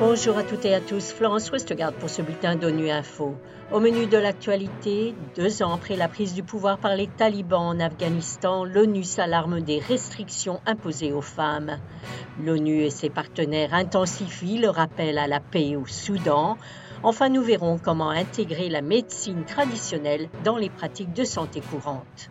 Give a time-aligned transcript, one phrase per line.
[0.00, 3.34] Bonjour à toutes et à tous, Florence Westgard pour ce bulletin d'ONU Info.
[3.70, 7.78] Au menu de l'actualité, deux ans après la prise du pouvoir par les talibans en
[7.78, 11.76] Afghanistan, l'ONU s'alarme des restrictions imposées aux femmes.
[12.42, 16.56] L'ONU et ses partenaires intensifient le rappel à la paix au Soudan.
[17.02, 22.30] Enfin, nous verrons comment intégrer la médecine traditionnelle dans les pratiques de santé courantes.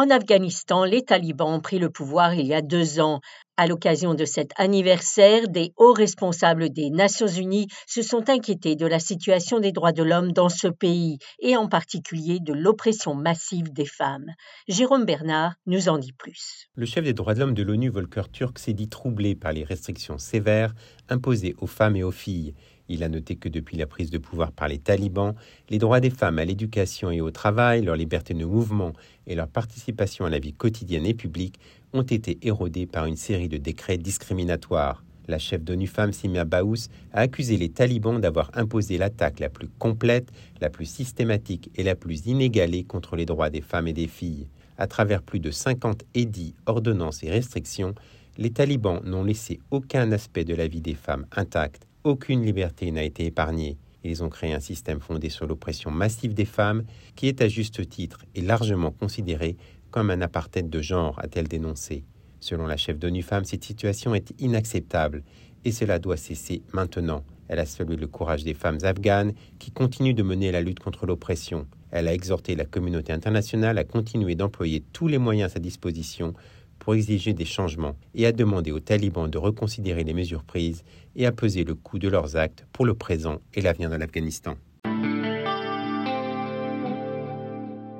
[0.00, 3.20] En Afghanistan, les talibans ont pris le pouvoir il y a deux ans.
[3.56, 8.86] À l'occasion de cet anniversaire, des hauts responsables des Nations Unies se sont inquiétés de
[8.86, 13.72] la situation des droits de l'homme dans ce pays et en particulier de l'oppression massive
[13.72, 14.30] des femmes.
[14.68, 16.68] Jérôme Bernard nous en dit plus.
[16.76, 19.64] Le chef des droits de l'homme de l'ONU, Volker Turk, s'est dit troublé par les
[19.64, 20.74] restrictions sévères
[21.08, 22.54] imposées aux femmes et aux filles
[22.88, 25.34] il a noté que depuis la prise de pouvoir par les talibans,
[25.68, 28.92] les droits des femmes à l'éducation et au travail, leur liberté de mouvement
[29.26, 31.58] et leur participation à la vie quotidienne et publique
[31.92, 35.04] ont été érodés par une série de décrets discriminatoires.
[35.26, 39.68] La chef d'ONU Femmes, Simia Baous, a accusé les talibans d'avoir imposé l'attaque la plus
[39.78, 40.30] complète,
[40.62, 44.48] la plus systématique et la plus inégalée contre les droits des femmes et des filles.
[44.78, 47.94] À travers plus de 50 édits, ordonnances et restrictions,
[48.38, 53.02] les talibans n'ont laissé aucun aspect de la vie des femmes intact aucune liberté n'a
[53.02, 53.76] été épargnée.
[54.02, 56.84] Ils ont créé un système fondé sur l'oppression massive des femmes,
[57.16, 59.56] qui est à juste titre et largement considéré
[59.90, 62.04] comme un apartheid de genre, a-t-elle dénoncé.
[62.40, 65.22] Selon la chef d'ONU Femmes, cette situation est inacceptable
[65.64, 67.24] et cela doit cesser maintenant.
[67.48, 71.06] Elle a salué le courage des femmes afghanes qui continuent de mener la lutte contre
[71.06, 71.66] l'oppression.
[71.90, 76.34] Elle a exhorté la communauté internationale à continuer d'employer tous les moyens à sa disposition
[76.78, 80.84] pour exiger des changements et à demander aux talibans de reconsidérer les mesures prises
[81.16, 84.56] et à peser le coût de leurs actes pour le présent et l'avenir de l'Afghanistan.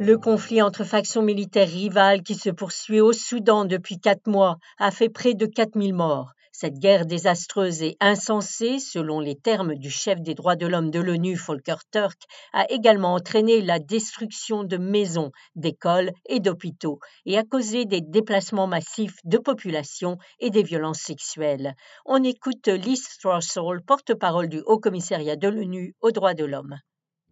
[0.00, 4.92] Le conflit entre factions militaires rivales qui se poursuit au Soudan depuis quatre mois a
[4.92, 6.34] fait près de 4000 morts.
[6.60, 10.98] Cette guerre désastreuse et insensée, selon les termes du chef des droits de l'homme de
[10.98, 12.20] l'ONU, Volker Turk,
[12.52, 18.66] a également entraîné la destruction de maisons, d'écoles et d'hôpitaux et a causé des déplacements
[18.66, 21.76] massifs de population et des violences sexuelles.
[22.04, 26.74] On écoute Liz Throssell, porte-parole du Haut Commissariat de l'ONU aux droits de l'homme.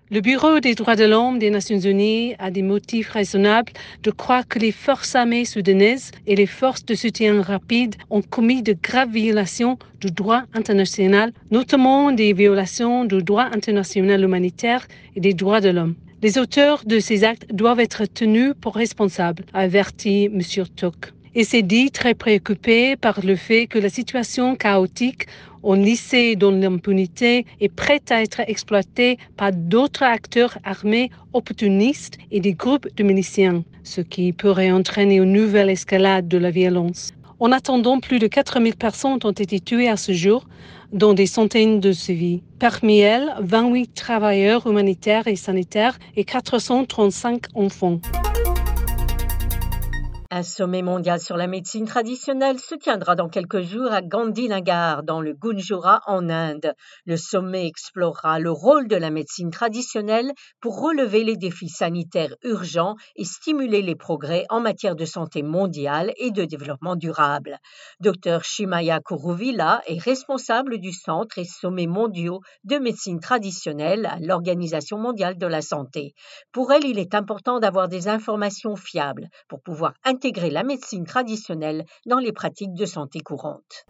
[0.09, 3.73] Le Bureau des droits de l'homme des Nations Unies a des motifs raisonnables
[4.05, 8.63] de croire que les forces armées soudanaises et les forces de soutien rapide ont commis
[8.63, 14.87] de graves violations du droit international, notamment des violations du droit international humanitaire
[15.17, 15.97] et des droits de l'homme.
[16.23, 20.41] Les auteurs de ces actes doivent être tenus pour responsables, a averti M.
[20.77, 25.27] Tuk et s'est dit très préoccupé par le fait que la situation chaotique
[25.63, 32.41] au lycée dans l'impunité est prête à être exploitée par d'autres acteurs armés opportunistes et
[32.41, 37.13] des groupes de miliciens, ce qui pourrait entraîner une nouvelle escalade de la violence.
[37.39, 40.47] En attendant, plus de 4000 personnes ont été tuées à ce jour,
[40.93, 42.41] dont des centaines de civils.
[42.59, 48.01] Parmi elles, 28 travailleurs humanitaires et sanitaires et 435 enfants.
[50.37, 55.23] Un sommet mondial sur la médecine traditionnelle se tiendra dans quelques jours à Gandhinagar, dans
[55.23, 56.75] le Gunjura, en Inde.
[57.07, 60.31] Le sommet explorera le rôle de la médecine traditionnelle
[60.61, 66.13] pour relever les défis sanitaires urgents et stimuler les progrès en matière de santé mondiale
[66.19, 67.57] et de développement durable.
[68.01, 74.99] Dr Shimaya Kuruvila est responsable du Centre et Sommets mondiaux de médecine traditionnelle à l'Organisation
[74.99, 76.13] mondiale de la santé.
[76.53, 81.85] Pour elle, il est important d'avoir des informations fiables pour pouvoir intégrer la médecine traditionnelle
[82.07, 83.87] dans les pratiques de santé courantes.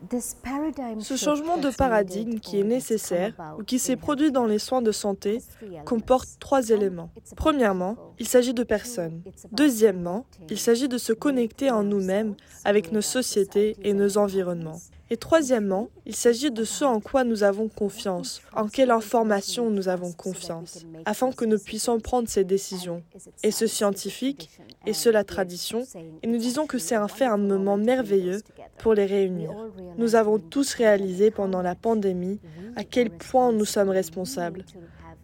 [1.01, 4.93] Ce changement de paradigme qui est nécessaire ou qui s'est produit dans les soins de
[4.93, 5.41] santé
[5.85, 7.11] comporte trois éléments.
[7.37, 9.23] Premièrement, il s'agit de personnes.
[9.53, 14.79] Deuxièmement, il s'agit de se connecter en nous-mêmes avec nos sociétés et nos environnements.
[15.09, 19.89] Et troisièmement, il s'agit de ce en quoi nous avons confiance, en quelle information nous
[19.89, 23.05] avons confiance, afin que nous puissions prendre ces décisions.
[23.45, 24.51] Et ce scientifique,
[24.87, 25.83] et ce la tradition,
[26.23, 28.41] et nous disons que c'est un fait un moment merveilleux
[28.79, 29.51] pour les réunir.
[29.99, 32.41] Nous avons tous réalisé pendant la pandémie
[32.77, 34.65] à quel point nous sommes responsables.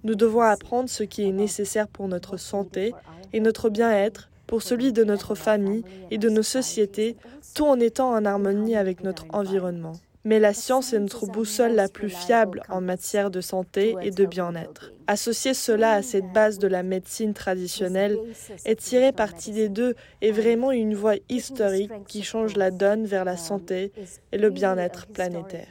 [0.05, 2.93] Nous devons apprendre ce qui est nécessaire pour notre santé
[3.32, 7.17] et notre bien-être pour celui de notre famille et de nos sociétés,
[7.55, 9.94] tout en étant en harmonie avec notre environnement.
[10.25, 14.25] Mais la science est notre boussole la plus fiable en matière de santé et de
[14.25, 14.93] bien-être.
[15.09, 18.17] Associer cela à cette base de la médecine traditionnelle
[18.65, 23.25] et tirer parti des deux est vraiment une voie historique qui change la donne vers
[23.25, 23.93] la santé
[24.31, 25.67] et le bien-être planétaire.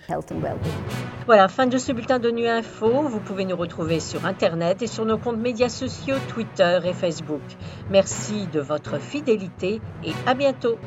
[1.25, 2.89] Voilà, fin de ce bulletin de Nu Info.
[3.03, 7.41] Vous pouvez nous retrouver sur Internet et sur nos comptes médias sociaux Twitter et Facebook.
[7.89, 10.77] Merci de votre fidélité et à bientôt.